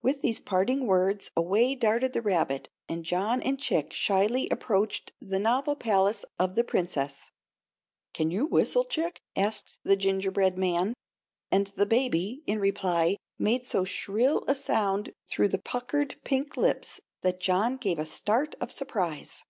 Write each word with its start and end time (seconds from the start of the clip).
With 0.00 0.22
these 0.22 0.38
parting 0.38 0.86
words 0.86 1.32
away 1.36 1.74
darted 1.74 2.12
the 2.12 2.22
rabbit, 2.22 2.68
and 2.88 3.04
John 3.04 3.42
and 3.42 3.58
Chick 3.58 3.92
shyly 3.92 4.48
approached 4.48 5.10
the 5.20 5.40
novel 5.40 5.74
palace 5.74 6.24
of 6.38 6.54
the 6.54 6.62
Princess. 6.62 7.32
"Can 8.14 8.30
you 8.30 8.46
whistle, 8.46 8.84
Chick?" 8.84 9.22
asked 9.34 9.78
the 9.82 9.96
gingerbread 9.96 10.56
man; 10.56 10.94
and 11.50 11.66
the 11.74 11.84
Baby, 11.84 12.44
in 12.46 12.60
reply, 12.60 13.16
made 13.40 13.66
so 13.66 13.84
shrill 13.84 14.44
a 14.46 14.54
sound 14.54 15.12
through 15.26 15.48
the 15.48 15.58
puckered 15.62 16.14
pink 16.22 16.56
lips 16.56 17.00
that 17.22 17.40
John 17.40 17.76
gave 17.76 17.98
a 17.98 18.06
start 18.06 18.54
of 18.60 18.70
surprise. 18.70 19.44